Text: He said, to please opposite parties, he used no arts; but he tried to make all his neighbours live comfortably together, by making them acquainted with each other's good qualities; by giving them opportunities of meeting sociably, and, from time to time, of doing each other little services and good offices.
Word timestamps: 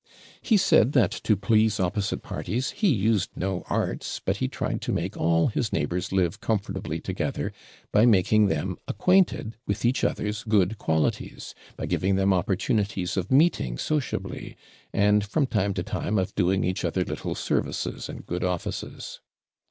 He 0.41 0.57
said, 0.57 0.93
to 0.93 1.35
please 1.37 1.79
opposite 1.79 2.23
parties, 2.23 2.71
he 2.71 2.87
used 2.89 3.29
no 3.35 3.63
arts; 3.69 4.19
but 4.25 4.37
he 4.37 4.47
tried 4.47 4.81
to 4.81 4.91
make 4.91 5.15
all 5.15 5.49
his 5.49 5.71
neighbours 5.71 6.11
live 6.11 6.41
comfortably 6.41 6.99
together, 6.99 7.53
by 7.91 8.07
making 8.07 8.47
them 8.47 8.77
acquainted 8.87 9.57
with 9.67 9.85
each 9.85 10.03
other's 10.03 10.43
good 10.43 10.79
qualities; 10.79 11.53
by 11.77 11.85
giving 11.85 12.15
them 12.15 12.33
opportunities 12.33 13.15
of 13.15 13.29
meeting 13.31 13.77
sociably, 13.77 14.57
and, 14.91 15.23
from 15.23 15.45
time 15.45 15.71
to 15.75 15.83
time, 15.83 16.17
of 16.17 16.33
doing 16.33 16.63
each 16.63 16.83
other 16.83 17.03
little 17.03 17.35
services 17.35 18.09
and 18.09 18.25
good 18.25 18.43
offices. 18.43 19.19